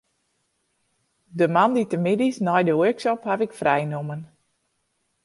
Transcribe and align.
De 1.39 1.47
moandeitemiddeis 1.57 2.37
nei 2.47 2.63
de 2.67 2.75
workshop 2.83 3.19
haw 3.27 3.41
ik 3.45 3.53
frij 3.59 3.83
nommen. 3.93 4.21